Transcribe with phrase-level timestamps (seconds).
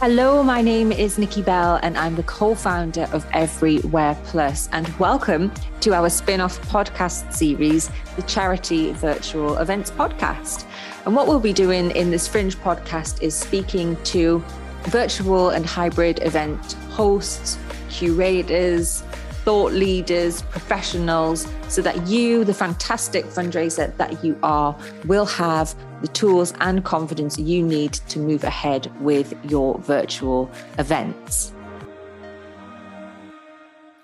[0.00, 4.66] Hello, my name is Nikki Bell, and I'm the co founder of Everywhere Plus.
[4.72, 10.64] And welcome to our spin off podcast series, the Charity Virtual Events Podcast.
[11.04, 14.42] And what we'll be doing in this Fringe podcast is speaking to
[14.84, 17.58] virtual and hybrid event hosts,
[17.90, 19.02] curators,
[19.44, 26.08] thought leaders, professionals, so that you, the fantastic fundraiser that you are, will have the
[26.08, 31.52] tools and confidence you need to move ahead with your virtual events.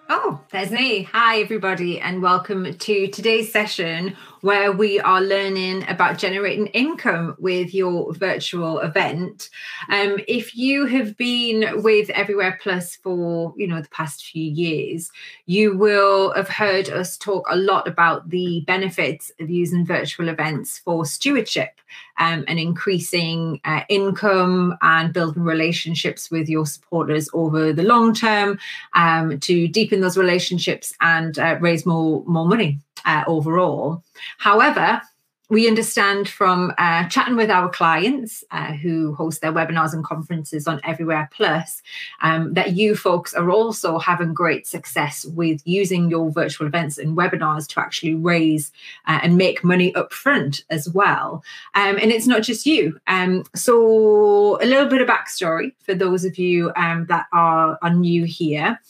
[0.09, 1.03] Oh, there's me.
[1.03, 7.75] Hi, everybody, and welcome to today's session where we are learning about generating income with
[7.75, 9.51] your virtual event.
[9.91, 15.11] Um, if you have been with Everywhere Plus for you know the past few years,
[15.47, 20.79] you will have heard us talk a lot about the benefits of using virtual events
[20.79, 21.81] for stewardship
[22.19, 28.59] um, and increasing uh, income and building relationships with your supporters over the long term
[28.95, 34.03] um, to deepen those relationships and uh, raise more more money uh, overall.
[34.39, 35.01] However,
[35.49, 40.67] we understand from uh, chatting with our clients uh, who host their webinars and conferences
[40.67, 41.83] on Everywhere Plus
[42.21, 47.17] um, that you folks are also having great success with using your virtual events and
[47.17, 48.73] webinars to actually raise
[49.07, 51.45] uh, and make money up front as well.
[51.75, 52.99] Um, and it's not just you.
[53.07, 57.95] Um, so, a little bit of backstory for those of you um, that are, are
[57.95, 58.81] new here.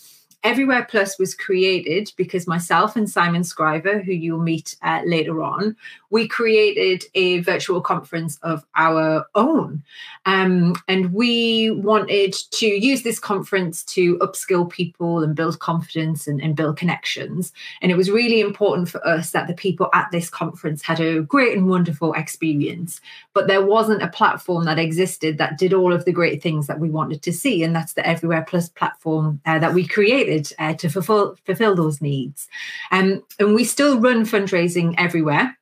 [0.46, 5.74] Everywhere Plus was created because myself and Simon Scriver, who you'll meet uh, later on,
[6.10, 9.82] we created a virtual conference of our own.
[10.24, 16.40] Um, and we wanted to use this conference to upskill people and build confidence and,
[16.40, 17.52] and build connections.
[17.82, 21.22] And it was really important for us that the people at this conference had a
[21.22, 23.00] great and wonderful experience.
[23.34, 26.78] But there wasn't a platform that existed that did all of the great things that
[26.78, 27.64] we wanted to see.
[27.64, 32.00] And that's the Everywhere Plus platform uh, that we created uh, to fulfill fulfill those
[32.00, 32.48] needs.
[32.90, 35.56] Um, and we still run fundraising everywhere.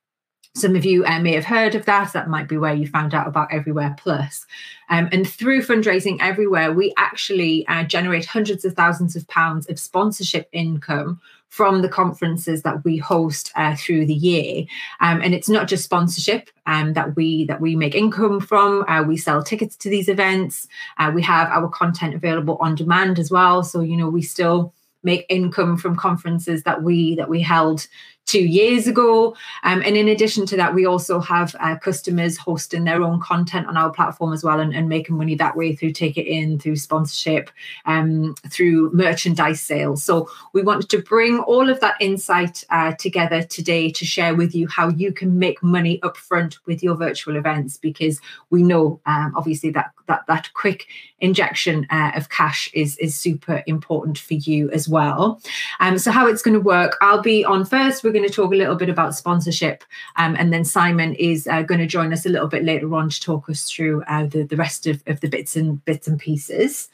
[0.57, 2.13] Some of you uh, may have heard of that.
[2.13, 4.47] That might be where you found out about Everywhere Plus.
[4.89, 9.81] Um, and through fundraising everywhere, we actually uh, generate hundreds of thousands of pounds of
[9.81, 14.65] sponsorship income from the conferences that we host uh, through the year.
[15.01, 18.85] Um, and it's not just sponsorship um, that we that we make income from.
[18.89, 20.69] Uh, we sell tickets to these events.
[20.99, 23.65] Uh, we have our content available on demand as well.
[23.65, 24.73] So you know we still
[25.05, 27.87] make income from conferences that we that we held
[28.27, 29.37] two years ago.
[29.63, 33.67] Um, and in addition to that, we also have uh, customers hosting their own content
[33.67, 37.51] on our platform as well and, and making money that way through ticketing, through sponsorship,
[37.85, 40.03] um, through merchandise sales.
[40.03, 44.55] So we wanted to bring all of that insight uh, together today to share with
[44.55, 48.21] you how you can make money upfront with your virtual events because
[48.51, 50.87] we know um, obviously that that that quick
[51.21, 55.41] injection uh, of cash is is super important for you as well.
[55.81, 58.05] Um, so how it's going to work, I'll be on first.
[58.05, 59.85] We're going to talk a little bit about sponsorship,
[60.17, 63.11] um, and then Simon is uh, going to join us a little bit later on
[63.11, 66.19] to talk us through uh, the the rest of, of the bits and bits and
[66.19, 66.89] pieces.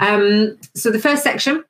[0.00, 1.64] Um, so the first section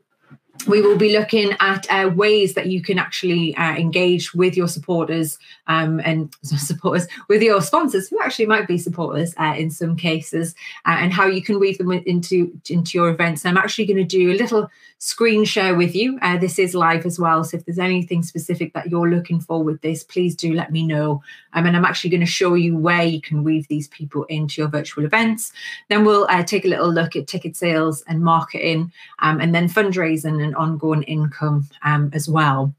[0.67, 4.69] we will be looking at uh, ways that you can actually uh, engage with your
[4.69, 9.97] supporters um, and supporters with your sponsors who actually might be supporters uh, in some
[9.97, 10.55] cases
[10.87, 13.45] uh, and how you can weave them into into your events.
[13.45, 16.19] I'm actually going to do a little screen share with you.
[16.23, 19.63] Uh, this is live as well so if there's anything specific that you're looking for
[19.63, 21.23] with this please do let me know.
[21.53, 24.63] Um, and i'm actually going to show you where you can weave these people into
[24.63, 25.53] your virtual events.
[25.89, 29.69] Then we'll uh, take a little look at ticket sales and marketing um, and then
[29.69, 32.75] fundraising and ongoing income um, as well.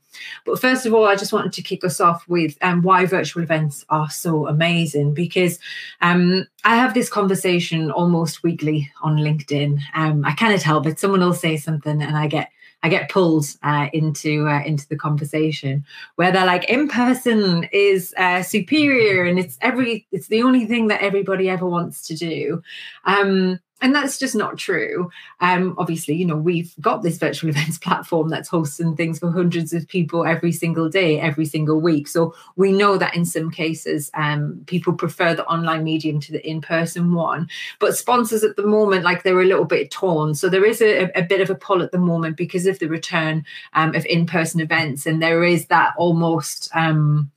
[0.46, 3.44] But first of all, I just wanted to kick us off with um, why virtual
[3.44, 5.60] events are so amazing because
[6.02, 9.80] um, I have this conversation almost weekly on LinkedIn.
[9.94, 12.50] Um, I cannot help it; someone will say something, and I get
[12.84, 15.84] I get pulled uh, into uh, into the conversation
[16.18, 20.88] where they're like, in person is uh, superior, and it's every it's the only thing
[20.90, 22.62] that everybody ever wants to do.
[23.06, 25.12] Um, and that's just not true.
[25.42, 29.74] Um, obviously, you know, we've got this virtual events platform that's hosting things for hundreds
[29.74, 32.08] of people every single day, every single week.
[32.08, 36.48] So we know that in some cases, um, people prefer the online medium to the
[36.48, 37.50] in-person one.
[37.80, 40.36] But sponsors at the moment, like they're a little bit torn.
[40.36, 42.88] So there is a, a bit of a pull at the moment because of the
[42.88, 46.70] return um, of in-person events, and there is that almost.
[46.74, 47.32] Um,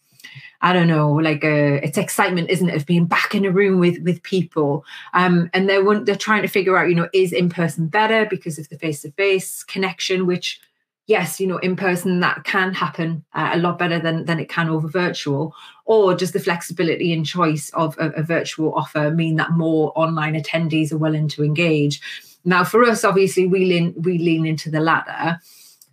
[0.60, 3.50] I don't know, like a, uh, it's excitement, isn't it, of being back in a
[3.50, 4.84] room with with people.
[5.14, 8.26] Um, and they're one, they're trying to figure out, you know, is in person better
[8.26, 10.60] because of the face to face connection, which
[11.06, 14.48] yes, you know, in person that can happen uh, a lot better than than it
[14.48, 15.54] can over virtual.
[15.84, 20.34] Or does the flexibility and choice of a, a virtual offer mean that more online
[20.34, 22.00] attendees are willing to engage?
[22.44, 25.40] Now, for us, obviously, we lean we lean into the latter.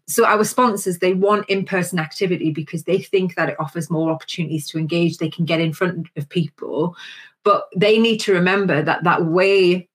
[0.07, 4.67] So our sponsors they want in-person activity because they think that it offers more opportunities
[4.69, 5.17] to engage.
[5.17, 6.95] They can get in front of people,
[7.43, 9.87] but they need to remember that that way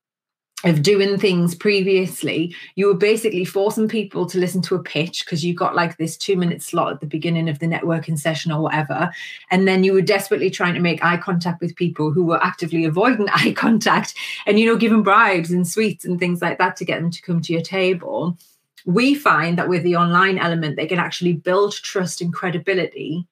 [0.63, 5.43] of doing things previously, you were basically forcing people to listen to a pitch because
[5.43, 8.61] you got like this two minute slot at the beginning of the networking session or
[8.61, 9.11] whatever.
[9.49, 12.85] And then you were desperately trying to make eye contact with people who were actively
[12.85, 14.13] avoiding eye contact
[14.45, 17.21] and, you know, giving bribes and sweets and things like that to get them to
[17.21, 18.37] come to your table.
[18.85, 23.27] We find that with the online element, they can actually build trust and credibility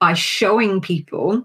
[0.00, 1.44] by showing people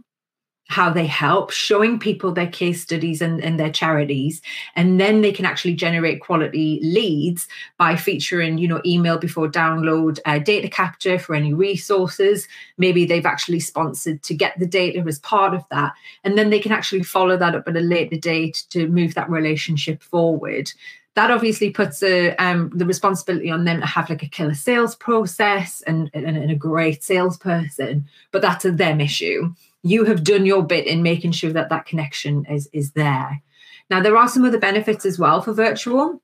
[0.70, 4.40] how they help, showing people their case studies and, and their charities.
[4.76, 7.48] And then they can actually generate quality leads
[7.80, 12.48] by featuring, you know, email before download, uh, data capture for any resources.
[12.78, 15.94] Maybe they've actually sponsored to get the data as part of that.
[16.24, 19.30] And then they can actually follow that up at a later date to move that
[19.30, 20.72] relationship forward
[21.19, 24.95] that obviously puts a, um, the responsibility on them to have like a killer sales
[24.95, 29.54] process and, and, and a great salesperson, but that's a them issue.
[29.83, 33.42] You have done your bit in making sure that that connection is is there.
[33.89, 36.21] Now there are some other benefits as well for virtual.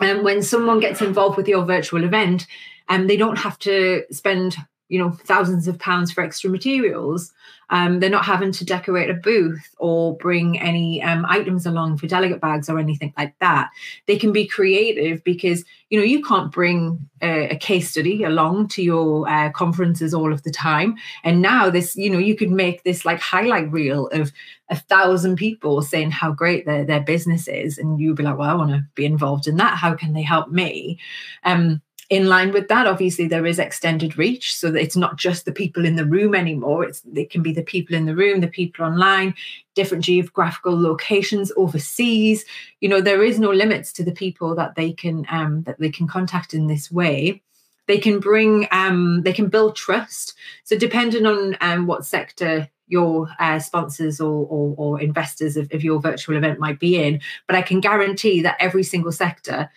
[0.00, 2.46] And um, when someone gets involved with your virtual event
[2.90, 7.32] and um, they don't have to spend you know thousands of pounds for extra materials
[7.70, 12.06] um, they're not having to decorate a booth or bring any um, items along for
[12.06, 13.70] delegate bags or anything like that.
[14.06, 18.68] They can be creative because you know you can't bring a, a case study along
[18.68, 20.96] to your uh, conferences all of the time.
[21.24, 24.32] And now this you know you could make this like highlight reel of
[24.68, 27.78] a thousand people saying how great their, their business is.
[27.78, 29.76] And you'd be like well i want to be involved in that.
[29.76, 31.00] How can they help me?
[31.42, 35.44] Um in line with that obviously there is extended reach so that it's not just
[35.44, 36.84] the people in the room anymore.
[36.84, 39.34] It's it can be the people in the room the people online
[39.74, 42.44] different geographical locations overseas.
[42.80, 45.90] You know there is no limits to the people that they can um, that they
[45.90, 47.42] can contact in this way.
[47.88, 50.34] They can bring um, they can build trust.
[50.64, 55.82] So depending on um, what sector your uh, sponsors or, or, or investors of, of,
[55.82, 59.68] your virtual event might be in but i can guarantee that every single sector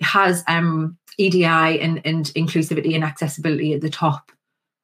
[0.00, 4.32] has um, EDI and, and inclusivity and accessibility at the top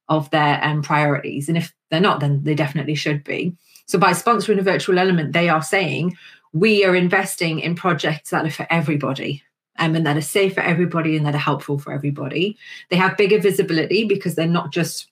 [0.08, 1.48] of their um, priorities.
[1.48, 3.56] And if they're not, then they definitely should be.
[3.86, 6.16] So by sponsoring a virtual element, they are saying
[6.52, 9.42] we are investing in projects that are for everybody.
[9.78, 12.58] Um, and that are safe for everybody and that are helpful for everybody.
[12.90, 15.09] They have bigger visibility because they're not just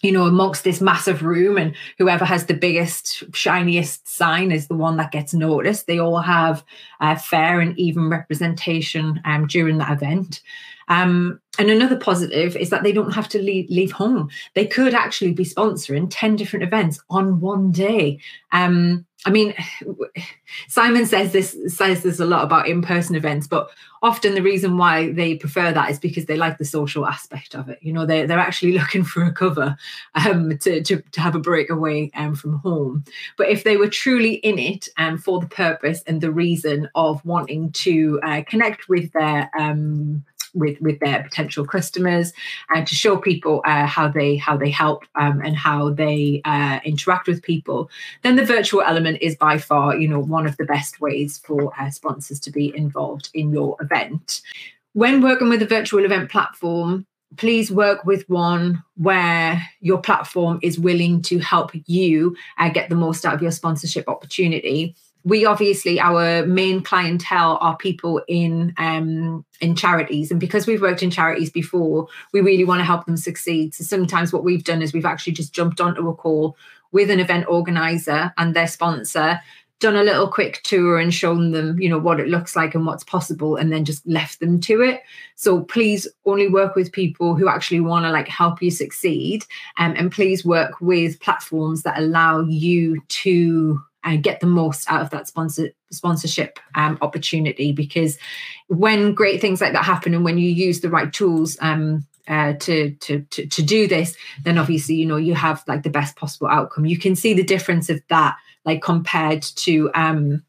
[0.00, 4.74] you know, amongst this massive room, and whoever has the biggest, shiniest sign is the
[4.74, 5.86] one that gets noticed.
[5.86, 6.64] They all have
[7.00, 10.40] a fair and even representation um, during that event.
[10.88, 14.28] Um, and another positive is that they don't have to leave, leave home.
[14.54, 18.20] They could actually be sponsoring 10 different events on one day.
[18.50, 19.54] Um, I mean,
[20.68, 23.70] Simon says this says there's a lot about in-person events, but
[24.02, 27.68] often the reason why they prefer that is because they like the social aspect of
[27.68, 27.78] it.
[27.82, 29.76] You know, they're, they're actually looking for a cover
[30.14, 33.04] um, to, to, to have a break away um, from home.
[33.36, 37.24] But if they were truly in it um, for the purpose and the reason of
[37.24, 40.24] wanting to uh, connect with their um,
[40.54, 42.32] with with their potential customers
[42.70, 46.80] and to show people uh, how they how they help um, and how they uh,
[46.84, 47.90] interact with people
[48.22, 51.72] then the virtual element is by far you know one of the best ways for
[51.80, 54.42] uh, sponsors to be involved in your event.
[54.94, 60.78] When working with a virtual event platform please work with one where your platform is
[60.78, 66.00] willing to help you uh, get the most out of your sponsorship opportunity we obviously
[66.00, 70.30] our main clientele are people in um, in charities.
[70.30, 73.74] And because we've worked in charities before we really want to help them succeed.
[73.74, 76.56] So sometimes what we've done is we've actually just jumped onto a call
[76.90, 79.40] with an event organizer and their sponsor
[79.78, 82.86] done a little quick tour and shown them you know what it looks like and
[82.86, 85.02] what's possible and then just left them to it.
[85.36, 89.44] So please only work with people who actually want to like help you succeed
[89.78, 95.02] um, and please work with platforms that allow you to and get the most out
[95.02, 98.18] of that sponsor sponsorship um, opportunity because
[98.68, 102.52] when great things like that happen and when you use the right tools um, uh,
[102.54, 106.16] to, to to to do this then obviously you know you have like the best
[106.16, 106.86] possible outcome.
[106.86, 110.42] You can see the difference of that like compared to um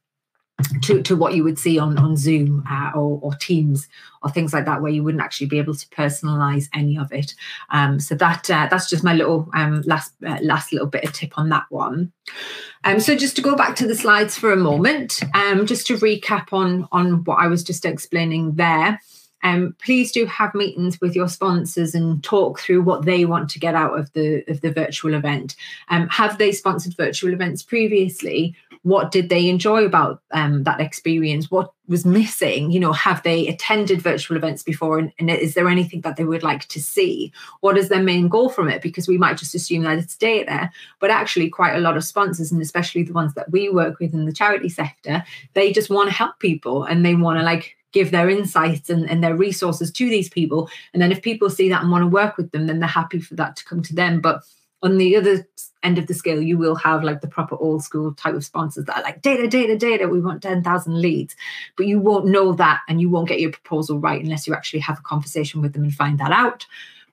[0.84, 3.88] to, to what you would see on, on Zoom uh, or, or Teams
[4.22, 7.34] or things like that, where you wouldn't actually be able to personalize any of it.
[7.72, 11.14] Um, so that uh, that's just my little um, last uh, last little bit of
[11.14, 12.12] tip on that one.
[12.84, 15.98] Um, so just to go back to the slides for a moment, um, just to
[15.98, 19.00] recap on on what I was just explaining there.
[19.44, 23.60] um, please do have meetings with your sponsors and talk through what they want to
[23.60, 25.56] get out of the of the virtual event.
[25.90, 28.56] Um, have they sponsored virtual events previously?
[28.84, 31.50] What did they enjoy about um, that experience?
[31.50, 32.72] What was missing?
[32.72, 35.00] You know, have they attended virtual events before?
[35.00, 37.32] And, and is there anything that they would like to see?
[37.62, 38.82] What is their main goal from it?
[38.82, 40.72] Because we might just assume that it's data, there.
[41.00, 44.14] but actually, quite a lot of sponsors, and especially the ones that we work with
[44.14, 45.24] in the charity sector,
[45.54, 49.10] they just want to help people and they want to like give their insights and,
[49.10, 50.70] and their resources to these people.
[50.94, 53.20] And then if people see that and want to work with them, then they're happy
[53.20, 54.20] for that to come to them.
[54.20, 54.44] But
[54.84, 55.48] on the other
[55.82, 58.86] end of the scale, you will have like the proper old school type of sponsors
[58.86, 60.08] that are like data, data, data.
[60.08, 61.36] We want 10,000 leads.
[61.78, 64.82] But you won't know that and you won't get your proposal right unless you actually
[64.82, 66.66] have a conversation with them and find that out.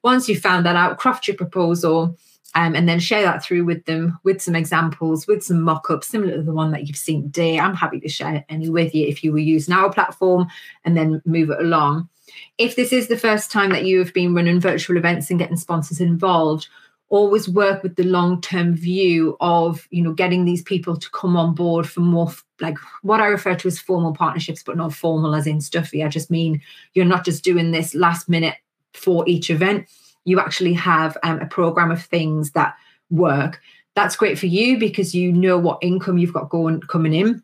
[0.03, 2.17] Once you've found that out, craft your proposal
[2.55, 6.37] um, and then share that through with them with some examples, with some mock-ups similar
[6.37, 7.61] to the one that you've seen today.
[7.61, 10.49] I'm happy to share any with you if you were using our platform
[10.85, 12.09] and then move it along.
[12.59, 15.57] If this is the first time that you have been running virtual events and getting
[15.57, 16.69] sponsors involved,
[17.11, 21.55] always work with the long-term view of you know getting these people to come on
[21.55, 25.47] board for more like what I refer to as formal partnerships, but not formal as
[25.47, 26.03] in stuffy.
[26.03, 26.63] I just mean
[26.95, 28.57] you're not just doing this last minute
[28.95, 29.87] for each event.
[30.25, 32.75] You actually have um, a program of things that
[33.11, 33.61] work.
[33.95, 37.43] That's great for you because you know what income you've got going coming in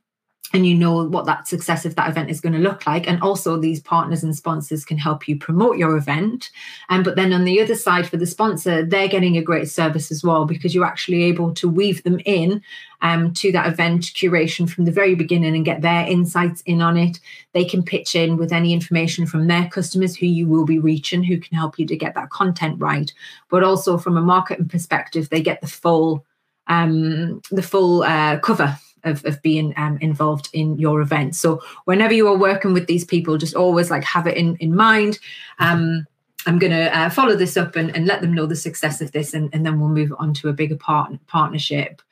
[0.56, 3.06] and you know what that success of that event is going to look like.
[3.06, 6.50] And also these partners and sponsors can help you promote your event.
[6.88, 9.68] And um, but then on the other side for the sponsor they're getting a great
[9.68, 12.62] service as well because you're actually able to weave them in
[13.02, 16.96] um, to that event curation from the very beginning and get their insights in on
[16.96, 17.20] it.
[17.52, 21.22] They can pitch in with any information from their customers who you will be reaching
[21.22, 23.12] who can help you to get that content right.
[23.50, 26.24] But also from a marketing perspective they get the full
[26.66, 31.34] um, the full uh, cover of, of being um, involved in your event.
[31.34, 34.74] So whenever you are working with these people, just always like have it in, in
[34.74, 35.18] mind.
[35.58, 36.06] Um,
[36.46, 39.12] I'm going to uh, follow this up and, and let them know the success of
[39.12, 42.02] this, and, and then we'll move on to a bigger part, partnership.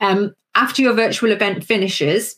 [0.00, 2.36] Um, after your virtual event finishes,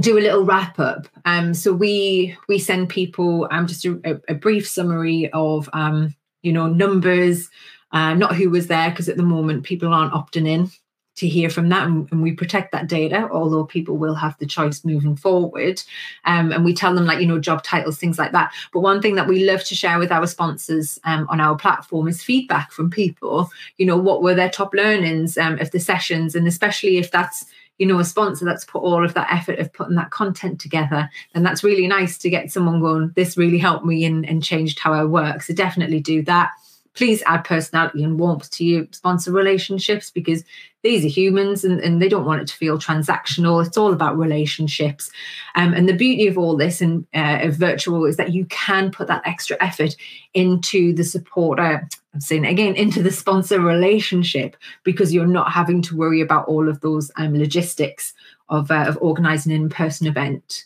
[0.00, 1.08] do a little wrap up.
[1.24, 6.52] Um, so we we send people um, just a, a brief summary of um, you
[6.52, 7.48] know numbers,
[7.92, 10.70] uh, not who was there because at the moment people aren't opting in
[11.18, 14.46] to hear from that and, and, we protect that data although people will have the
[14.46, 15.82] choice moving forward.
[16.24, 18.52] Um, and we tell them like you know job titles things like that.
[18.72, 22.08] But one thing that we love to share with our sponsors um, on our platform
[22.08, 23.50] is feedback from people.
[23.76, 26.34] You know what were their top learnings um, of the sessions?
[26.34, 27.44] And especially if that's
[27.78, 31.08] you know a sponsor that's put all of that effort of putting that content together
[31.34, 34.78] and that's really nice to get someone going this really helped me and, and changed
[34.78, 35.42] how i work.
[35.42, 36.50] So definitely do that
[36.94, 40.44] please add personality and warmth to your sponsor relationships because
[40.82, 43.64] these are humans and, and they don't want it to feel transactional.
[43.64, 45.10] It's all about relationships.
[45.54, 48.90] Um, and the beauty of all this and uh, of virtual is that you can
[48.90, 49.96] put that extra effort
[50.34, 51.88] into the supporter.
[52.14, 56.68] I'm saying again, into the sponsor relationship because you're not having to worry about all
[56.68, 58.14] of those um, logistics
[58.48, 60.64] of, uh, of organizing an in-person event.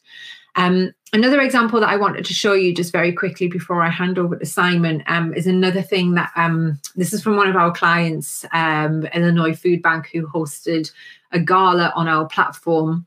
[0.54, 4.18] Um, another example that I wanted to show you just very quickly before I hand
[4.18, 7.72] over to Simon um, is another thing that um, this is from one of our
[7.72, 10.90] clients, um, Illinois Food Bank, who hosted
[11.32, 13.06] a gala on our platform.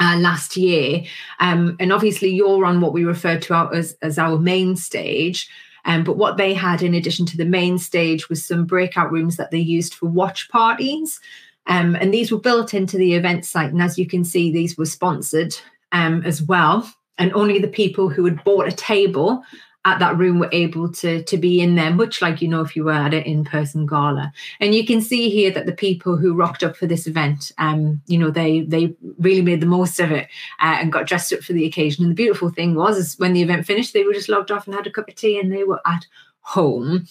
[0.00, 1.04] Uh, last year,
[1.38, 5.48] um, and obviously you're on what we refer to as, as our main stage.
[5.84, 9.36] Um, but what they had in addition to the main stage was some breakout rooms
[9.36, 11.20] that they used for watch parties.
[11.66, 13.72] Um, and these were built into the event site.
[13.72, 15.54] And as you can see, these were sponsored
[15.94, 16.86] um, as well.
[17.16, 19.42] And only the people who had bought a table
[19.86, 22.74] at that room were able to to be in there much like you know if
[22.74, 26.32] you were at an in-person gala and you can see here that the people who
[26.32, 30.10] rocked up for this event um you know they they really made the most of
[30.10, 30.26] it
[30.60, 33.42] uh, and got dressed up for the occasion and the beautiful thing was when the
[33.42, 35.64] event finished they were just logged off and had a cup of tea and they
[35.64, 36.06] were at
[36.44, 37.06] home.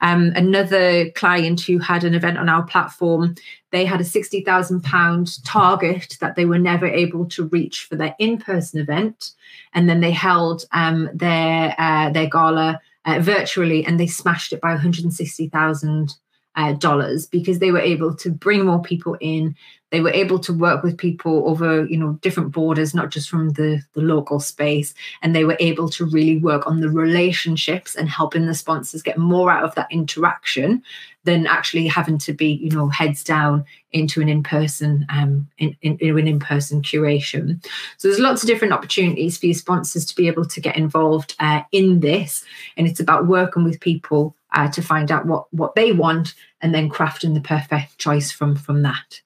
[0.00, 3.36] Um, another client who had an event on our platform,
[3.72, 8.38] they had a £60,000 target that they were never able to reach for their in
[8.38, 9.32] person event.
[9.72, 14.60] And then they held um, their, uh, their gala uh, virtually and they smashed it
[14.60, 16.14] by 160,000
[16.56, 19.56] uh, dollars because they were able to bring more people in.
[19.90, 23.50] They were able to work with people over you know different borders not just from
[23.50, 24.94] the the local space.
[25.22, 29.18] And they were able to really work on the relationships and helping the sponsors get
[29.18, 30.82] more out of that interaction
[31.24, 35.96] than actually having to be you know heads down into an in-person um in, in,
[35.98, 37.62] in an in-person curation.
[37.98, 41.34] So there's lots of different opportunities for your sponsors to be able to get involved
[41.38, 42.44] uh, in this.
[42.76, 46.74] And it's about working with people uh, to find out what what they want and
[46.74, 49.20] then crafting the perfect choice from from that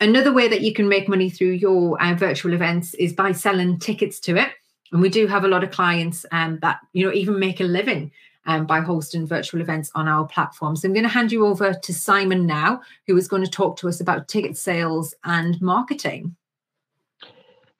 [0.00, 3.78] Another way that you can make money through your uh, virtual events is by selling
[3.78, 4.50] tickets to it.
[4.90, 7.64] And we do have a lot of clients um, that, you know, even make a
[7.64, 8.10] living
[8.44, 10.76] um, by hosting virtual events on our platform.
[10.76, 13.76] So I'm going to hand you over to Simon now, who is going to talk
[13.78, 16.34] to us about ticket sales and marketing.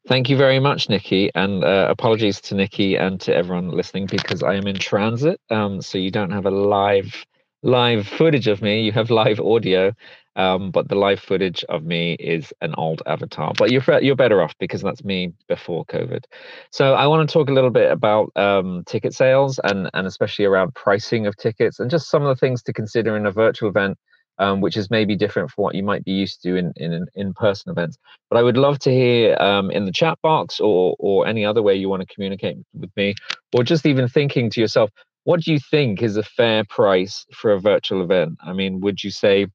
[0.08, 4.42] Thank you very much, Nikki, and uh, apologies to Nikki and to everyone listening because
[4.42, 7.24] I am in transit, um, so you don't have a live
[7.62, 8.82] live footage of me.
[8.82, 9.92] You have live audio,
[10.34, 13.52] um, but the live footage of me is an old avatar.
[13.56, 16.24] But you're you're better off because that's me before COVID.
[16.72, 20.46] So I want to talk a little bit about um, ticket sales and and especially
[20.46, 23.68] around pricing of tickets and just some of the things to consider in a virtual
[23.68, 23.96] event
[24.42, 27.70] um, which is maybe different from what you might be used to in in in-person
[27.70, 27.96] events.
[28.28, 31.62] But I would love to hear um, in the chat box or or any other
[31.62, 33.14] way you want to communicate with me,
[33.54, 34.90] or just even thinking to yourself,
[35.24, 38.38] what do you think is a fair price for a virtual event?
[38.42, 39.46] I mean, would you say,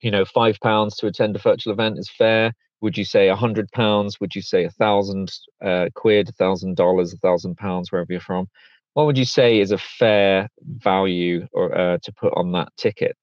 [0.00, 2.52] you know, five pounds to attend a virtual event is fair?
[2.80, 4.20] Would you say a hundred pounds?
[4.20, 5.32] Would you say a thousand
[5.64, 8.46] uh, quid, a thousand dollars, a thousand pounds, wherever you're from?
[8.94, 13.16] What would you say is a fair value or uh, to put on that ticket?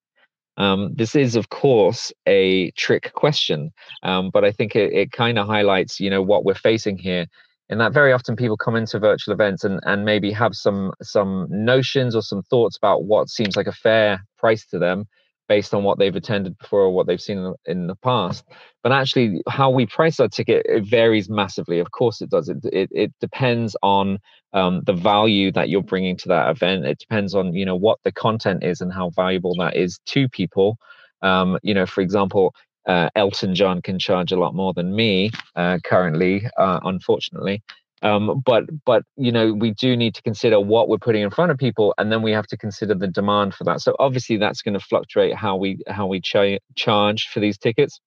[0.58, 3.72] Um, this is, of course, a trick question,
[4.04, 7.26] um, but I think it, it kind of highlights, you know, what we're facing here.
[7.68, 11.48] In that very often people come into virtual events and, and maybe have some some
[11.50, 15.08] notions or some thoughts about what seems like a fair price to them,
[15.48, 18.44] based on what they've attended before or what they've seen in the past.
[18.84, 21.80] But actually, how we price our ticket it varies massively.
[21.80, 22.50] Of course, it does.
[22.50, 24.20] It it, it depends on
[24.56, 26.86] um, the value that you're bringing to that event.
[26.86, 30.28] It depends on you know what the content is and how valuable that is to
[30.30, 30.78] people.
[31.22, 32.56] Um, you know, for example,
[32.88, 37.62] uh, Elton John can charge a lot more than me uh, currently, uh, unfortunately.
[38.02, 41.52] Um, but but you know we do need to consider what we're putting in front
[41.52, 43.82] of people, and then we have to consider the demand for that.
[43.82, 48.00] So obviously that's going to fluctuate how we how we ch- charge for these tickets.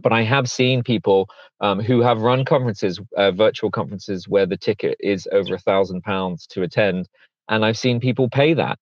[0.00, 1.28] But I have seen people
[1.60, 6.02] um, who have run conferences, uh, virtual conferences, where the ticket is over a thousand
[6.02, 7.08] pounds to attend,
[7.48, 8.78] and I've seen people pay that.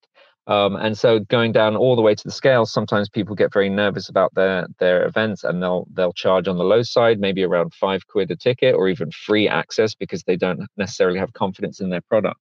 [0.47, 3.69] Um, and so going down all the way to the scale, sometimes people get very
[3.69, 7.73] nervous about their their events and they'll they'll charge on the low side, maybe around
[7.73, 11.89] five quid a ticket or even free access because they don't necessarily have confidence in
[11.89, 12.39] their product.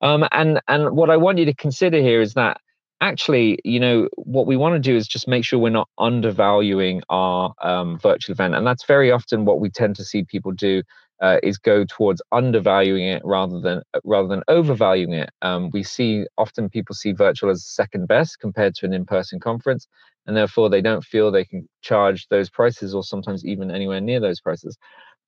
[0.00, 2.58] Um, and and what I want you to consider here is that
[3.00, 7.02] actually, you know, what we want to do is just make sure we're not undervaluing
[7.08, 10.82] our um, virtual event, and that's very often what we tend to see people do
[11.22, 15.30] uh, is go towards undervaluing it rather than uh, rather than overvaluing it.
[15.42, 19.86] Um, we see often people see virtual as second best compared to an in-person conference,
[20.26, 24.20] and therefore they don't feel they can charge those prices or sometimes even anywhere near
[24.20, 24.76] those prices.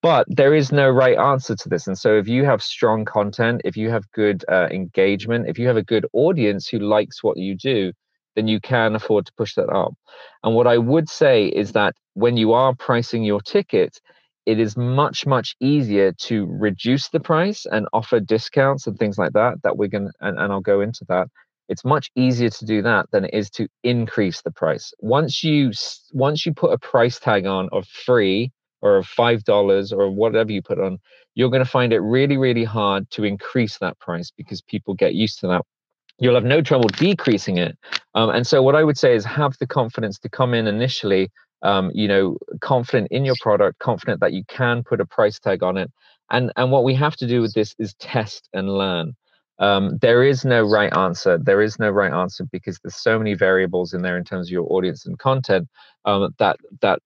[0.01, 3.63] But there is no right answer to this, and so if you have strong content,
[3.65, 7.37] if you have good uh, engagement, if you have a good audience who likes what
[7.37, 7.93] you do,
[8.37, 9.95] then you can afford to push that up.
[10.45, 13.99] And what I would say is that when you are pricing your ticket
[14.49, 19.35] it is much much easier to reduce the price and offer discounts and things like
[19.35, 21.29] that that we're going and, and i'll go into that.
[21.69, 24.91] It's much easier to do that than it is to increase the price.
[25.01, 25.71] Once you
[26.13, 30.63] once you put a price tag on of free or five dollars or whatever you
[30.63, 30.99] put on
[31.35, 35.15] you're going to find it really really hard to increase that price because people get
[35.15, 35.63] used to that
[36.19, 37.77] you'll have no trouble decreasing it
[38.15, 41.31] um, and so what i would say is have the confidence to come in initially
[41.63, 45.63] um, you know, confident in your product, confident that you can put a price tag
[45.63, 45.91] on it.
[46.31, 49.15] And and what we have to do with this is test and learn.
[49.59, 51.39] Um, there is no right answer.
[51.39, 54.53] There is no right answer because there's so many variables in there in terms of
[54.53, 55.69] your audience and content
[56.05, 57.01] um, that that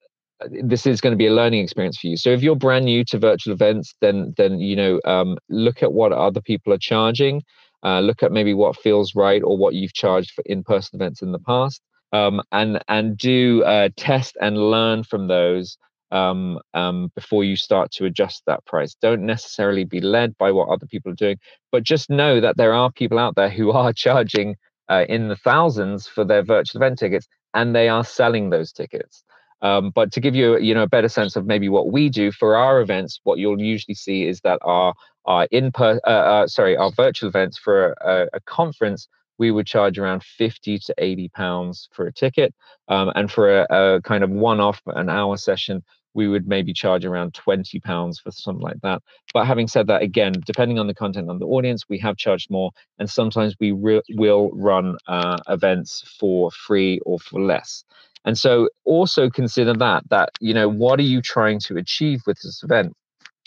[0.51, 2.17] this is going to be a learning experience for you.
[2.17, 5.93] So if you're brand new to virtual events, then then you know um, look at
[5.93, 7.43] what other people are charging.
[7.85, 11.33] Uh, look at maybe what feels right or what you've charged for in-person events in
[11.33, 15.77] the past um, and and do uh, test and learn from those
[16.11, 18.95] um, um, before you start to adjust that price.
[19.01, 21.39] Don't necessarily be led by what other people are doing,
[21.71, 24.57] but just know that there are people out there who are charging
[24.89, 29.25] uh, in the thousands for their virtual event tickets, and they are selling those tickets.
[29.62, 32.33] Um, but to give you, you know, a better sense of maybe what we do
[32.33, 34.94] for our events, what you'll usually see is that our
[35.25, 39.66] our in per, uh, uh, sorry, our virtual events for a, a conference we would
[39.66, 42.55] charge around 50 to 80 pounds for a ticket.
[42.88, 45.83] Um, and for a, a, kind of one off, an hour session,
[46.14, 49.03] we would maybe charge around 20 pounds for something like that.
[49.33, 52.51] But having said that, again, depending on the content and the audience, we have charged
[52.51, 52.70] more.
[52.98, 57.85] And sometimes we re- will run uh, events for free or for less.
[58.25, 62.39] And so also consider that, that, you know, what are you trying to achieve with
[62.43, 62.95] this event?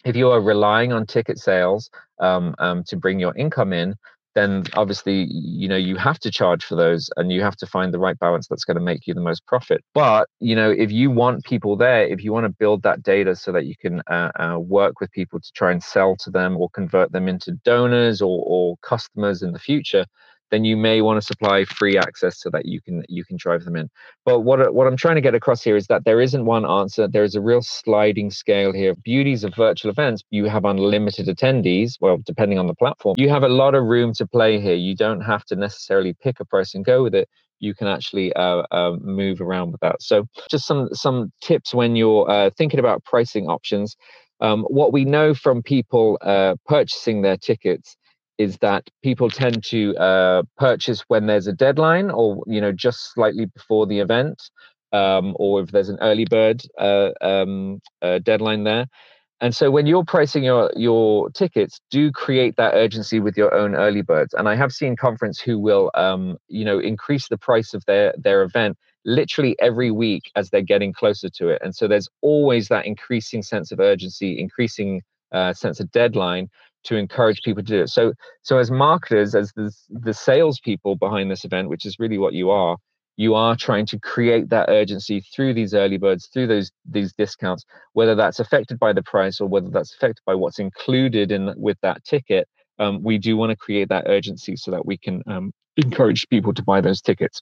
[0.03, 3.95] If you are relying on ticket sales um, um, to bring your income in,
[4.35, 7.93] then obviously you know you have to charge for those and you have to find
[7.93, 10.91] the right balance that's going to make you the most profit but you know if
[10.91, 14.01] you want people there if you want to build that data so that you can
[14.07, 17.53] uh, uh, work with people to try and sell to them or convert them into
[17.63, 20.05] donors or, or customers in the future
[20.55, 23.65] then you may want to supply free access so that you can you can drive
[23.65, 23.89] them in.
[24.23, 27.09] But what what I'm trying to get across here is that there isn't one answer.
[27.09, 28.95] There is a real sliding scale here.
[29.03, 31.95] Beauties of virtual events, you have unlimited attendees.
[31.99, 34.75] Well, depending on the platform, you have a lot of room to play here.
[34.75, 37.27] You don't have to necessarily pick a price and go with it.
[37.59, 40.01] You can actually uh, uh, move around with that.
[40.01, 43.97] So, just some some tips when you're uh, thinking about pricing options.
[44.41, 47.97] Um, what we know from people uh, purchasing their tickets
[48.37, 53.13] is that people tend to uh, purchase when there's a deadline or you know just
[53.13, 54.41] slightly before the event
[54.93, 58.87] um, or if there's an early bird uh, um, uh, deadline there.
[59.41, 63.75] And so when you're pricing your your tickets do create that urgency with your own
[63.75, 64.33] early birds.
[64.33, 68.13] And i have seen conference who will um, you know increase the price of their
[68.17, 71.61] their event literally every week as they're getting closer to it.
[71.63, 76.49] And so there's always that increasing sense of urgency increasing uh, sense of deadline
[76.85, 77.89] to encourage people to do it.
[77.89, 82.33] So, so as marketers, as the the salespeople behind this event, which is really what
[82.33, 82.77] you are,
[83.17, 87.65] you are trying to create that urgency through these early birds, through those these discounts,
[87.93, 91.77] whether that's affected by the price or whether that's affected by what's included in with
[91.81, 92.47] that ticket.
[92.77, 96.53] Um, we do want to create that urgency so that we can um, encourage people
[96.53, 97.41] to buy those tickets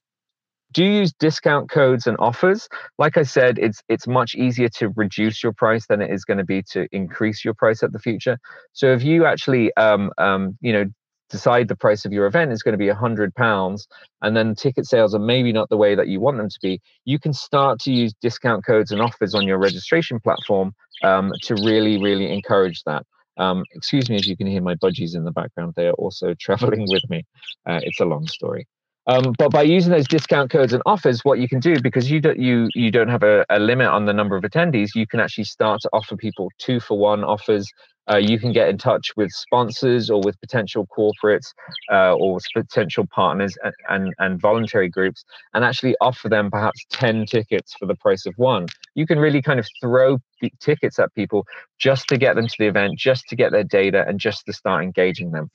[0.73, 2.67] do use discount codes and offers?
[2.97, 6.39] Like i said it's it's much easier to reduce your price than it is going
[6.39, 8.38] to be to increase your price at the future.
[8.73, 10.86] So if you actually um, um, you know
[11.29, 13.88] decide the price of your event is going to be a hundred pounds
[14.21, 16.79] and then ticket sales are maybe not the way that you want them to be
[17.05, 21.55] you can start to use discount codes and offers on your registration platform um, to
[21.55, 23.05] really really encourage that.
[23.38, 25.73] Um, excuse me if you can hear my budgies in the background.
[25.75, 27.25] They are also traveling with me.
[27.65, 28.67] Uh, it's a long story
[29.08, 32.22] um, but by using those discount codes and offers, what you can do because you
[32.22, 35.20] don't you you don't have a, a limit on the number of attendees, you can
[35.20, 37.70] actually start to offer people two for one offers.
[38.12, 41.54] Uh, you can get in touch with sponsors or with potential corporates
[41.89, 47.26] uh, or potential partners and, and, and voluntary groups and actually offer them perhaps 10
[47.26, 48.66] tickets for the price of one.
[48.96, 50.18] You can really kind of throw
[50.60, 51.46] tickets at people
[51.80, 54.54] just to get them to the event, just to get their data, and just to
[54.54, 55.50] start engaging them.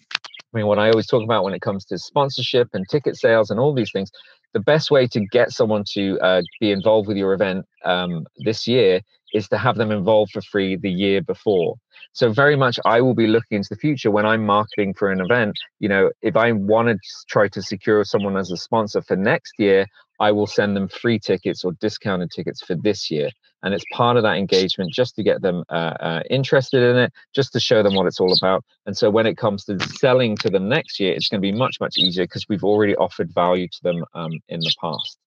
[0.53, 3.51] I mean, what I always talk about when it comes to sponsorship and ticket sales
[3.51, 4.11] and all these things,
[4.55, 8.67] the best way to get someone to uh, be involved with your event um, this
[8.67, 9.01] year
[9.35, 11.77] is to have them involved for free the year before.
[12.13, 15.21] So very much I will be looking into the future when I'm marketing for an
[15.21, 16.97] event, you know, if I want to
[17.29, 19.87] try to secure someone as a sponsor for next year,
[20.21, 23.31] I will send them free tickets or discounted tickets for this year.
[23.63, 27.13] And it's part of that engagement just to get them uh, uh, interested in it
[27.35, 28.65] just to show them what it's all about.
[28.87, 31.57] And so when it comes to selling to them next year it's going to be
[31.57, 35.19] much much easier because we've already offered value to them um, in the past.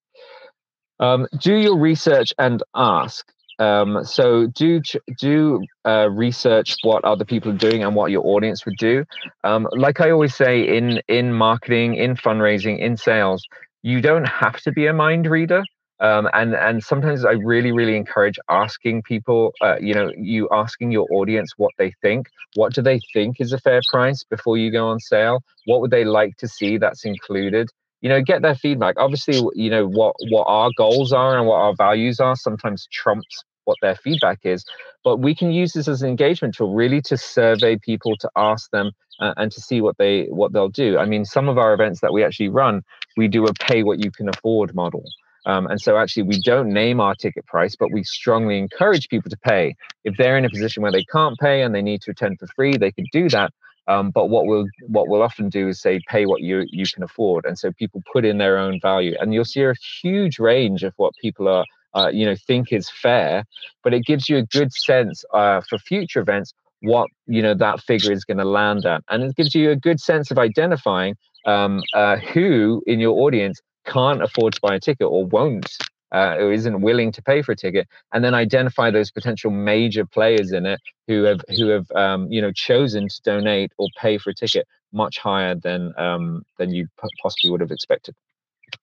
[0.99, 3.25] Um, do your research and ask.
[3.59, 4.81] Um, so do
[5.19, 9.05] do uh, research what other people are doing and what your audience would do.
[9.43, 13.45] Um, like I always say in in marketing, in fundraising, in sales,
[13.83, 15.63] you don't have to be a mind reader.
[15.99, 20.91] Um, and and sometimes I really really encourage asking people, uh, you know, you asking
[20.91, 22.27] your audience what they think.
[22.55, 25.43] What do they think is a fair price before you go on sale?
[25.65, 27.69] What would they like to see that's included?
[28.01, 28.95] You know, get their feedback.
[28.97, 33.43] Obviously, you know what what our goals are and what our values are sometimes trumps
[33.65, 34.65] what their feedback is.
[35.03, 38.69] But we can use this as an engagement tool, really, to survey people, to ask
[38.71, 40.97] them, uh, and to see what they what they'll do.
[40.97, 42.83] I mean, some of our events that we actually run,
[43.17, 45.03] we do a pay what you can afford model.
[45.45, 49.29] Um, and so actually we don't name our ticket price, but we strongly encourage people
[49.31, 49.75] to pay.
[50.03, 52.47] If they're in a position where they can't pay and they need to attend for
[52.55, 53.51] free, they can do that.
[53.87, 57.03] Um, but what we'll what we'll often do is say pay what you you can
[57.03, 60.83] afford, and so people put in their own value, and you'll see a huge range
[60.83, 63.45] of what people are uh, you know think is fair,
[63.83, 67.79] but it gives you a good sense uh, for future events what you know that
[67.81, 71.15] figure is going to land at, and it gives you a good sense of identifying
[71.45, 75.77] um, uh, who in your audience can't afford to buy a ticket or won't
[76.13, 80.05] uh, or isn't willing to pay for a ticket, and then identify those potential major
[80.05, 84.17] players in it who have who have um, you know chosen to donate or pay
[84.17, 86.87] for a ticket much higher than um, than you
[87.21, 88.15] possibly would have expected.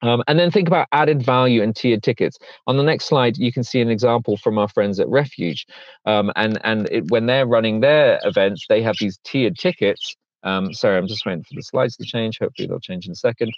[0.02, 2.38] Um, and then think about added value and tiered tickets.
[2.66, 5.66] On the next slide, you can see an example from our friends at Refuge.
[6.06, 10.16] Um, and and it, when they're running their events, they have these tiered tickets.
[10.42, 12.38] Um, sorry, I'm just waiting for the slides to change.
[12.38, 13.52] Hopefully, they'll change in a second.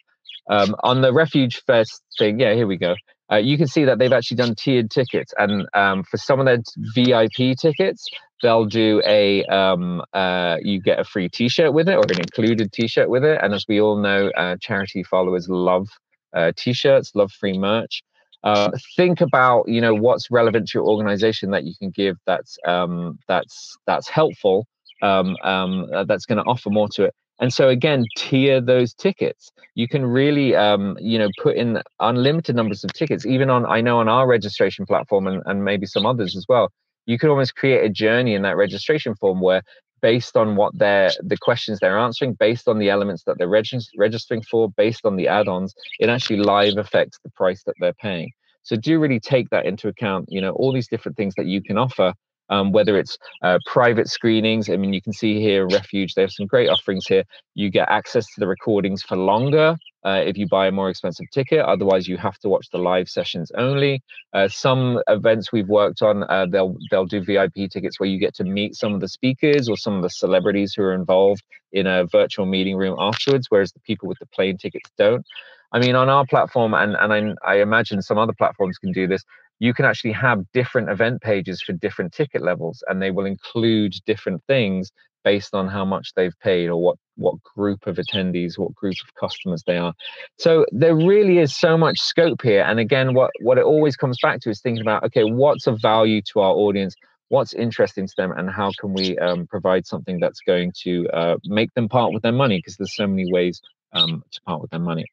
[0.48, 2.94] Um, on the Refuge Fest thing, yeah, here we go.
[3.30, 6.46] Uh, you can see that they've actually done tiered tickets, and um, for some of
[6.46, 6.58] their
[6.94, 8.08] VIP tickets,
[8.42, 12.72] they'll do a um, uh, you get a free T-shirt with it or an included
[12.72, 13.38] T-shirt with it.
[13.42, 15.88] And as we all know, uh, charity followers love
[16.34, 18.02] uh, T-shirts, love free merch.
[18.42, 22.56] Uh, think about you know what's relevant to your organization that you can give that's
[22.66, 24.66] um, that's that's helpful
[25.02, 27.14] um, um, uh, that's going to offer more to it.
[27.38, 29.50] And so again tier those tickets.
[29.74, 33.80] You can really um, you know put in unlimited numbers of tickets even on i
[33.82, 36.72] know on our registration platform and, and maybe some others as well.
[37.04, 39.62] You can almost create a journey in that registration form where
[40.02, 43.88] based on what they're the questions they're answering based on the elements that they're regist-
[43.96, 48.30] registering for based on the add-ons it actually live affects the price that they're paying
[48.62, 51.62] so do really take that into account you know all these different things that you
[51.62, 52.12] can offer
[52.50, 54.68] um, whether it's uh, private screenings.
[54.68, 57.22] I mean, you can see here Refuge, they have some great offerings here.
[57.54, 61.26] You get access to the recordings for longer uh, if you buy a more expensive
[61.32, 61.60] ticket.
[61.60, 64.02] Otherwise, you have to watch the live sessions only.
[64.32, 68.34] Uh, some events we've worked on, uh, they'll they'll do VIP tickets where you get
[68.34, 71.86] to meet some of the speakers or some of the celebrities who are involved in
[71.86, 75.24] a virtual meeting room afterwards, whereas the people with the plain tickets don't.
[75.72, 79.06] I mean, on our platform, and and I, I imagine some other platforms can do
[79.06, 79.24] this
[79.60, 83.94] you can actually have different event pages for different ticket levels and they will include
[84.06, 84.90] different things
[85.24, 89.14] based on how much they've paid or what what group of attendees what group of
[89.14, 89.92] customers they are.
[90.38, 94.18] So there really is so much scope here and again what what it always comes
[94.22, 96.94] back to is thinking about okay what's of value to our audience?
[97.28, 101.36] What's interesting to them and how can we um, provide something that's going to uh,
[101.44, 102.58] make them part with their money?
[102.58, 103.60] Because there's so many ways
[103.92, 105.06] um, to part with their money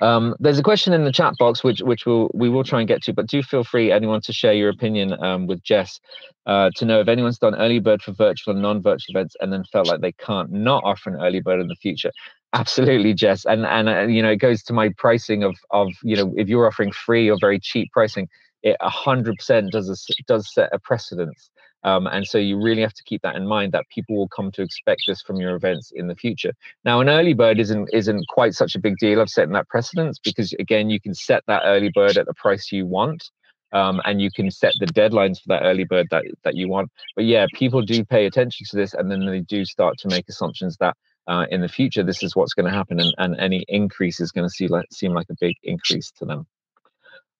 [0.00, 2.88] um, there's a question in the chat box which which we'll, we will try and
[2.88, 6.00] get to, but do feel free anyone to share your opinion um, with Jess
[6.46, 9.64] uh, to know if anyone's done early bird for virtual and non-virtual events and then
[9.72, 12.10] felt like they can't not offer an early bird in the future.
[12.52, 16.16] Absolutely, Jess, and and uh, you know it goes to my pricing of of you
[16.16, 18.28] know if you're offering free or very cheap pricing,
[18.62, 21.50] it 100% does a, does set a precedence.
[21.82, 24.50] Um, and so you really have to keep that in mind that people will come
[24.52, 26.52] to expect this from your events in the future.
[26.84, 30.18] Now, an early bird isn't isn't quite such a big deal of setting that precedence
[30.18, 33.30] because again, you can set that early bird at the price you want.
[33.72, 36.90] Um, and you can set the deadlines for that early bird that, that you want.
[37.14, 40.28] But yeah, people do pay attention to this, and then they do start to make
[40.28, 40.96] assumptions that
[41.28, 44.32] uh, in the future this is what's going to happen, and, and any increase is
[44.32, 46.48] going to see like, seem like a big increase to them.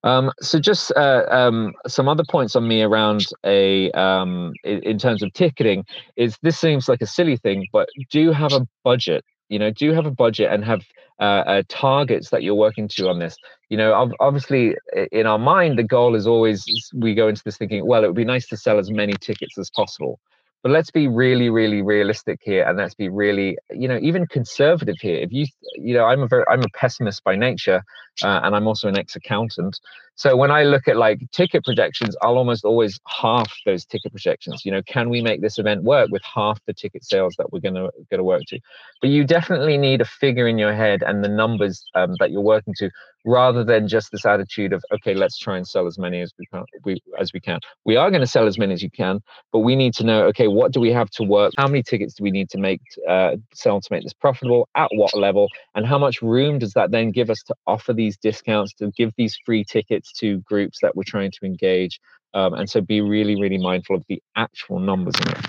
[0.03, 5.21] Um, so just uh, um, some other points on me around a um, in, terms
[5.21, 5.85] of ticketing
[6.15, 9.23] is this seems like a silly thing, but do have a budget.
[9.49, 10.81] You know, do have a budget and have
[11.19, 13.35] uh, uh, targets that you're working to on this.
[13.69, 14.75] You know, obviously
[15.11, 18.15] in our mind, the goal is always we go into this thinking, well, it would
[18.15, 20.19] be nice to sell as many tickets as possible.
[20.63, 24.97] But let's be really, really realistic here, and let's be really, you know, even conservative
[24.99, 25.17] here.
[25.17, 27.83] If you, you know, I'm a very, I'm a pessimist by nature,
[28.23, 29.79] uh, and I'm also an ex-accountant.
[30.15, 34.63] So when I look at like ticket projections, I'll almost always half those ticket projections.
[34.65, 37.59] You know, can we make this event work with half the ticket sales that we're
[37.59, 38.59] gonna gonna work to?
[39.01, 42.41] But you definitely need a figure in your head and the numbers um, that you're
[42.41, 42.91] working to
[43.25, 46.45] rather than just this attitude of okay let's try and sell as many as we
[46.47, 49.19] can we as we can we are going to sell as many as you can
[49.51, 52.15] but we need to know okay what do we have to work how many tickets
[52.15, 55.85] do we need to make uh, sell to make this profitable at what level and
[55.85, 59.37] how much room does that then give us to offer these discounts to give these
[59.45, 61.99] free tickets to groups that we're trying to engage
[62.33, 65.45] um, and so be really really mindful of the actual numbers in it.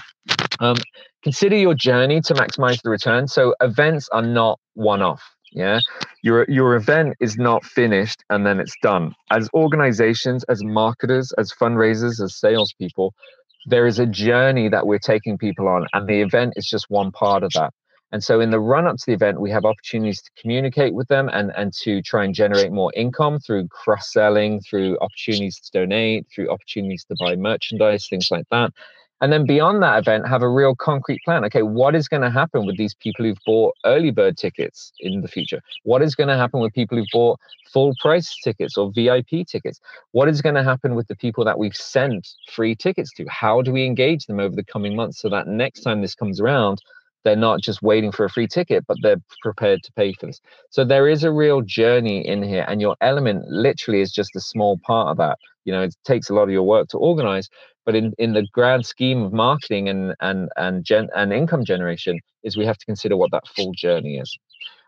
[0.61, 0.77] Um,
[1.23, 3.27] consider your journey to maximize the return.
[3.27, 5.81] So events are not one off yeah?
[6.23, 9.15] Your your event is not finished and then it's done.
[9.31, 13.15] As organizations as marketers as fundraisers as salespeople
[13.67, 17.13] there is a journey that we're taking people on and the event is just one
[17.13, 17.73] part of that
[18.13, 21.09] and so in the run up to the event we have opportunities to communicate with
[21.09, 25.71] them and and to try and generate more income through cross selling through opportunities to
[25.73, 28.71] donate through opportunities to buy merchandise things like that.
[29.21, 31.45] And then beyond that event have a real concrete plan.
[31.47, 35.23] Okay what is going to happen with these people who've bought early bird tickets in
[35.23, 35.61] the future?
[35.85, 37.41] What is going to happen with people who've bought
[37.73, 39.81] full price tickets or vip tickets?
[40.11, 43.25] What is going to happen with the people that we've sent free tickets to?
[43.29, 46.41] How do we engage them over the coming months so that next time this comes
[46.41, 46.83] around
[47.25, 50.41] they're not just waiting for a free ticket but they're prepared to pay for this.
[50.71, 54.41] So there is a real journey in here and your element literally is just a
[54.41, 55.39] small part of that.
[55.65, 57.49] You know it takes a lot of your work to organize
[57.85, 62.19] but in, in the grand scheme of marketing and and and gen, and income generation
[62.45, 64.39] is we have to consider what that full journey is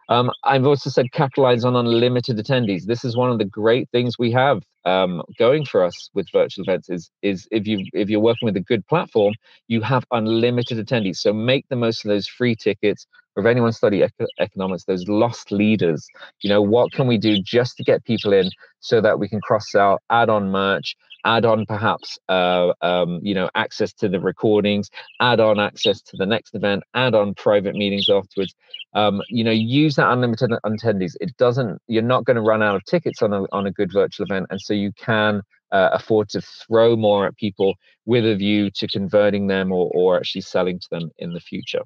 [0.08, 2.84] um, I've also said capitalize on unlimited attendees.
[2.84, 6.64] This is one of the great things we have um, going for us with virtual
[6.64, 6.90] events.
[6.90, 9.34] Is is if you if you're working with a good platform,
[9.68, 11.16] you have unlimited attendees.
[11.16, 13.06] So make the most of those free tickets.
[13.36, 16.06] Or if anyone study eco- economics, those loss leaders.
[16.42, 19.40] You know what can we do just to get people in so that we can
[19.40, 24.20] cross sell, add on merch, add on perhaps uh, um, you know access to the
[24.20, 28.54] recordings add on access to the next event add on private meetings afterwards.
[28.94, 31.14] Um, you know use that unlimited attendees.
[31.20, 33.92] It doesn't you're not going to run out of tickets on a, on a good
[33.92, 37.74] virtual event and so you can uh, afford to throw more at people
[38.06, 41.80] with a view to converting them or, or actually selling to them in the future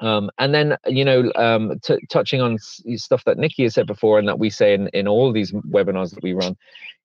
[0.00, 4.18] um, and then, you know, um, t- touching on stuff that Nikki has said before
[4.18, 6.56] and that we say in, in all these webinars that we run,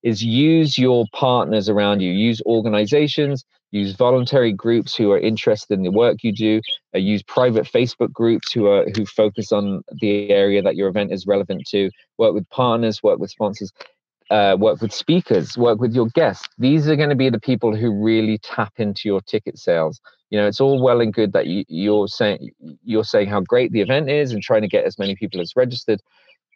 [0.04, 5.84] is use your partners around you, use organizations, use voluntary groups who are interested in
[5.84, 6.60] the work you do,
[6.94, 11.14] uh, use private Facebook groups who are who focus on the area that your event
[11.14, 13.72] is relevant to, work with partners, work with sponsors.
[14.30, 16.48] Uh, work with speakers, work with your guests.
[16.58, 20.00] These are going to be the people who really tap into your ticket sales
[20.32, 22.50] you know it's all well and good that you, you're saying
[22.84, 25.56] you're saying how great the event is and trying to get as many people as
[25.56, 26.02] registered.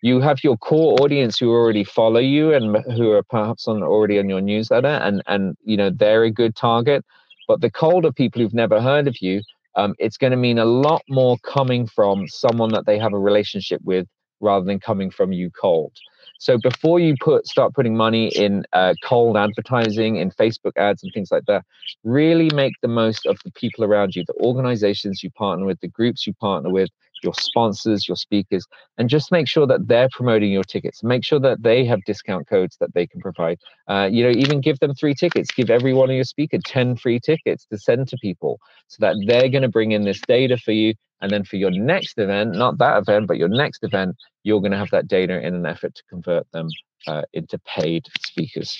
[0.02, 4.20] You have your core audience who already follow you and who are perhaps on already
[4.20, 7.06] on your newsletter and and you know they're a good target.
[7.48, 9.42] But the colder people who've never heard of you
[9.76, 13.20] um, it's going to mean a lot more coming from someone that they have a
[13.20, 14.08] relationship with
[14.40, 15.92] rather than coming from you cold
[16.38, 21.12] so before you put start putting money in uh, cold advertising, in Facebook ads and
[21.14, 21.64] things like that,
[22.04, 25.88] really make the most of the people around you, the organizations you partner with, the
[25.88, 26.90] groups you partner with,
[27.26, 28.66] your sponsors, your speakers,
[28.98, 31.04] and just make sure that they're promoting your tickets.
[31.04, 33.58] Make sure that they have discount codes that they can provide.
[33.90, 35.52] Uh, you know, even give them three tickets.
[35.52, 39.16] Give every one of your speaker 10 free tickets to send to people so that
[39.28, 40.94] they're going to bring in this data for you.
[41.22, 44.72] And then for your next event, not that event, but your next event, you're going
[44.72, 46.68] to have that data in an effort to convert them
[47.08, 48.78] uh, into paid speakers.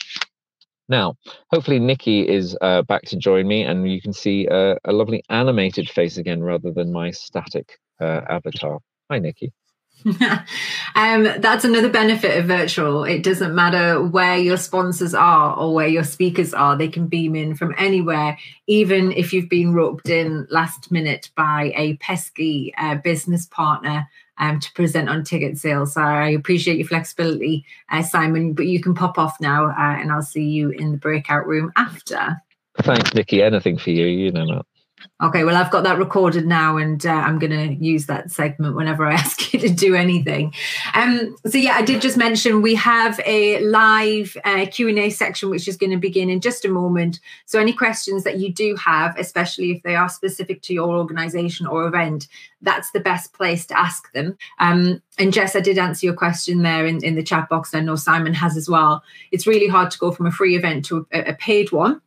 [0.88, 1.16] Now,
[1.52, 5.24] hopefully Nikki is uh, back to join me and you can see uh, a lovely
[5.30, 8.80] animated face again rather than my static uh, avatar.
[9.10, 9.54] Hi, Nikki.
[10.96, 13.04] um, that's another benefit of virtual.
[13.04, 17.36] It doesn't matter where your sponsors are or where your speakers are, they can beam
[17.36, 22.96] in from anywhere, even if you've been roped in last minute by a pesky uh,
[22.96, 25.94] business partner um, to present on ticket sales.
[25.94, 30.12] So I appreciate your flexibility, uh, Simon, but you can pop off now uh, and
[30.12, 32.42] I'll see you in the breakout room after.
[32.80, 33.42] Thanks, Nikki.
[33.42, 34.66] Anything for you, you know that.
[35.22, 38.76] Okay, well, I've got that recorded now, and uh, I'm going to use that segment
[38.76, 40.54] whenever I ask you to do anything.
[40.94, 45.10] Um, so yeah, I did just mention we have a live uh, Q and A
[45.10, 47.20] section, which is going to begin in just a moment.
[47.46, 51.66] So any questions that you do have, especially if they are specific to your organisation
[51.66, 52.28] or event,
[52.62, 54.38] that's the best place to ask them.
[54.60, 57.74] Um, and Jess, I did answer your question there in, in the chat box.
[57.74, 59.04] I know Simon has as well.
[59.32, 62.02] It's really hard to go from a free event to a, a paid one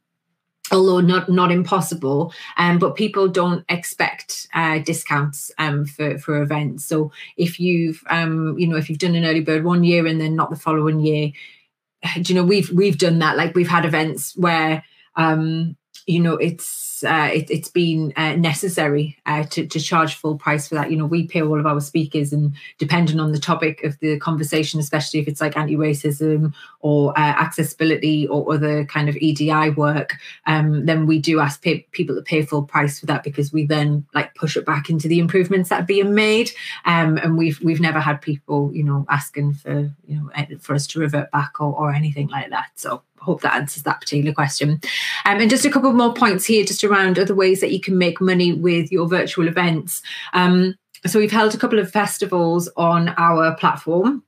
[0.70, 6.84] although not not impossible um, but people don't expect uh, discounts um, for for events.
[6.84, 10.20] So if you've um, you know if you've done an early bird one year and
[10.20, 11.32] then not the following year
[12.22, 13.36] do you know we've we've done that.
[13.36, 14.84] Like we've had events where
[15.16, 15.76] um,
[16.08, 20.66] you know it's uh, it, has been uh, necessary uh, to, to charge full price
[20.66, 20.90] for that.
[20.90, 24.18] You know we pay all of our speakers and depending on the topic of the
[24.18, 30.14] conversation especially if it's like anti-racism or uh, accessibility or other kind of edi work
[30.46, 33.66] um, then we do ask pay, people to pay full price for that because we
[33.66, 36.50] then like push it back into the improvements that are being made.
[36.84, 40.86] Um, and we've we've never had people you know asking for you know for us
[40.88, 42.70] to revert back or, or anything like that.
[42.76, 44.80] So hope that answers that particular question.
[45.24, 47.98] Um, and just a couple more points here, just around other ways that you can
[47.98, 50.02] make money with your virtual events.
[50.32, 50.74] Um,
[51.06, 54.24] so we've held a couple of festivals on our platform.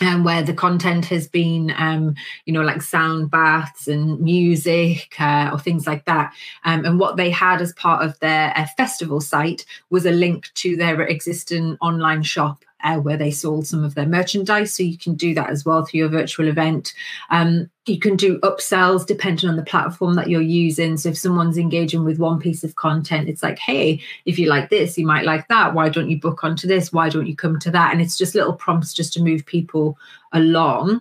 [0.00, 5.50] Um, where the content has been, um, you know, like sound baths and music uh,
[5.52, 6.32] or things like that.
[6.64, 10.50] Um, and what they had as part of their uh, festival site was a link
[10.54, 14.74] to their existing online shop uh, where they sold some of their merchandise.
[14.74, 16.92] So you can do that as well through your virtual event.
[17.30, 20.96] Um, you can do upsells depending on the platform that you're using.
[20.96, 24.70] So if someone's engaging with one piece of content, it's like, hey, if you like
[24.70, 25.74] this, you might like that.
[25.74, 26.92] Why don't you book onto this?
[26.92, 27.92] Why don't you come to that?
[27.92, 29.98] And it's just little prompts just to move people
[30.32, 31.00] along.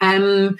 [0.00, 0.56] Um,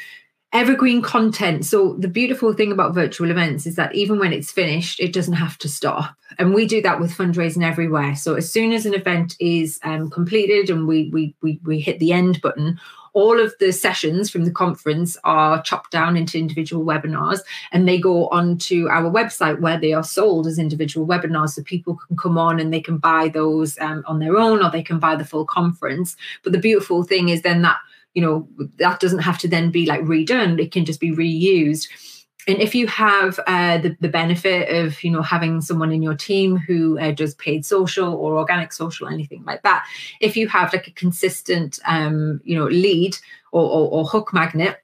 [0.53, 1.65] evergreen content.
[1.65, 5.35] So the beautiful thing about virtual events is that even when it's finished, it doesn't
[5.35, 6.17] have to stop.
[6.39, 8.17] And we do that with fundraising everywhere.
[8.17, 12.01] So as soon as an event is um, completed and we, we we we hit
[12.01, 12.81] the end button,
[13.13, 17.41] all of the sessions from the conference are chopped down into individual webinars
[17.73, 21.97] and they go onto our website where they are sold as individual webinars so people
[21.97, 24.99] can come on and they can buy those um, on their own or they can
[24.99, 27.79] buy the full conference but the beautiful thing is then that
[28.15, 28.49] you know
[28.79, 30.61] that doesn't have to then be like redone.
[30.61, 31.89] It can just be reused.
[32.49, 36.15] And if you have uh, the, the benefit of you know having someone in your
[36.15, 39.87] team who uh, does paid social or organic social anything like that
[40.21, 43.17] if you have like a consistent um, you know lead
[43.53, 44.83] or, or, or hook magnet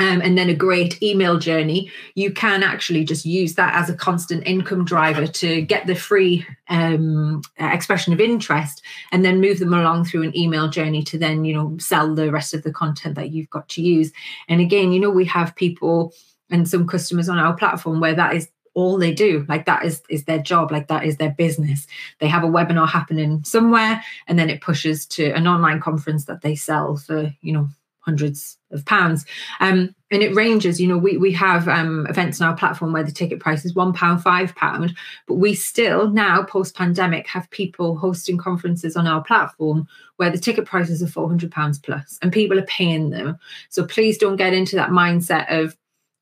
[0.00, 3.94] um, and then a great email journey, you can actually just use that as a
[3.94, 8.82] constant income driver to get the free um, expression of interest
[9.12, 12.32] and then move them along through an email journey to then, you know, sell the
[12.32, 14.10] rest of the content that you've got to use.
[14.48, 16.14] And again, you know, we have people
[16.48, 19.44] and some customers on our platform where that is all they do.
[19.50, 20.72] Like that is is their job.
[20.72, 21.86] Like that is their business.
[22.20, 26.40] They have a webinar happening somewhere and then it pushes to an online conference that
[26.40, 27.68] they sell for you know
[28.00, 29.24] hundreds of pounds.
[29.60, 33.04] Um, and it ranges, you know, we, we have um, events on our platform where
[33.04, 34.96] the ticket price is one pound, five pound,
[35.26, 39.86] but we still now post pandemic have people hosting conferences on our platform
[40.16, 43.38] where the ticket prices are 400 pounds plus and people are paying them.
[43.68, 45.76] So please don't get into that mindset of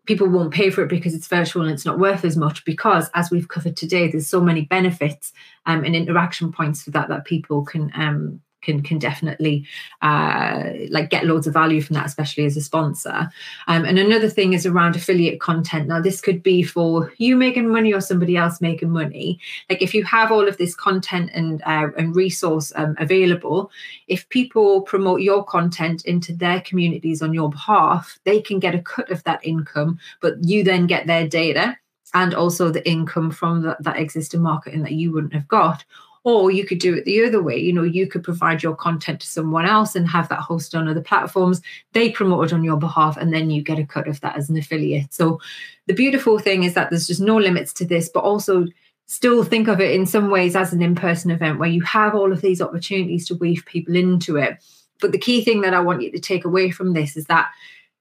[0.09, 3.11] people won't pay for it because it's virtual and it's not worth as much because
[3.15, 5.33] as we've covered today, there's so many benefits
[5.67, 9.67] um, and interaction points for that that people can um, can can definitely
[10.03, 13.31] uh, like get loads of value from that, especially as a sponsor.
[13.67, 15.89] Um, and another thing is around affiliate content.
[15.89, 19.39] Now, this could be for you making money or somebody else making money.
[19.71, 23.71] Like if you have all of this content and uh, and resource um, available,
[24.07, 28.83] if people promote your content into their communities on your behalf, they can get a
[28.83, 31.77] cut of that income, but you then get their data
[32.15, 35.85] and also the income from that existing marketing that you wouldn't have got
[36.25, 37.57] or you could do it the other way.
[37.57, 40.89] You know, you could provide your content to someone else and have that hosted on
[40.89, 41.61] other platforms.
[41.93, 44.51] They promote it on your behalf, and then you get a cut of that as
[44.51, 45.15] an affiliate.
[45.15, 45.41] So
[45.87, 48.67] the beautiful thing is that there's just no limits to this, but also
[49.07, 52.31] still think of it in some ways as an in-person event where you have all
[52.31, 54.59] of these opportunities to weave people into it.
[55.01, 57.49] But the key thing that I want you to take away from this is that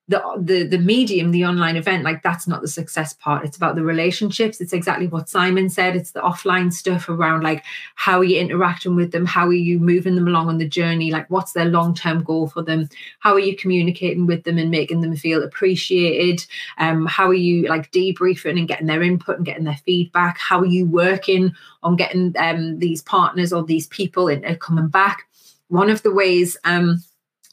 [0.09, 3.43] the the the medium the online event like that's not the success part.
[3.43, 4.61] It's about the relationships.
[4.61, 5.95] It's exactly what simon said.
[5.97, 7.63] It's the offline stuff around like
[7.95, 9.25] how are you interacting with them?
[9.25, 11.11] How are you moving them along on the journey?
[11.11, 12.87] Like what's their long-term goal for them?
[13.19, 16.45] How are you communicating with them and making them feel appreciated?
[16.77, 20.37] Um how are you like debriefing and getting their input and getting their feedback?
[20.37, 21.53] How are you working
[21.83, 25.27] on getting um these partners or these people in, uh, coming back?
[25.67, 27.03] One of the ways um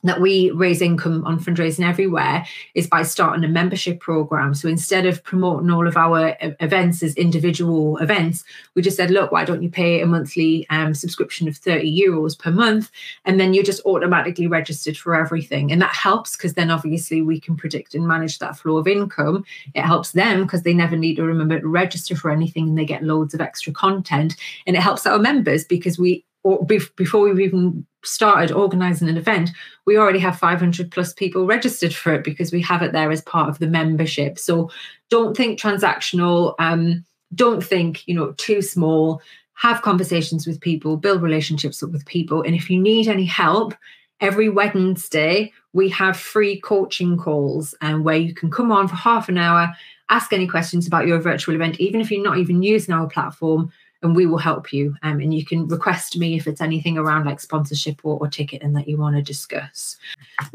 [0.04, 4.54] that we raise income on fundraising everywhere is by starting a membership program.
[4.54, 8.44] So instead of promoting all of our events as individual events,
[8.74, 12.38] we just said, look, why don't you pay a monthly um, subscription of 30 euros
[12.38, 12.90] per month?
[13.24, 15.72] And then you're just automatically registered for everything.
[15.72, 19.44] And that helps because then obviously we can predict and manage that flow of income.
[19.74, 22.84] It helps them because they never need to remember to register for anything and they
[22.84, 24.36] get loads of extra content.
[24.66, 29.50] And it helps our members because we or before we've even started organizing an event,
[29.86, 33.22] we already have 500 plus people registered for it because we have it there as
[33.22, 34.38] part of the membership.
[34.38, 34.70] So
[35.10, 36.54] don't think transactional.
[36.58, 39.20] Um, don't think you know too small.
[39.54, 43.74] Have conversations with people, build relationships with people, and if you need any help,
[44.20, 48.94] every Wednesday we have free coaching calls and um, where you can come on for
[48.94, 49.74] half an hour,
[50.08, 53.72] ask any questions about your virtual event, even if you're not even using our platform
[54.04, 54.94] and we will help you.
[55.02, 58.74] Um, and you can request me if it's anything around like sponsorship or, or ticketing
[58.74, 59.96] that you want to discuss.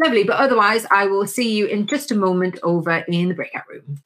[0.03, 0.23] Lovely.
[0.23, 4.01] But otherwise, I will see you in just a moment over in the breakout room.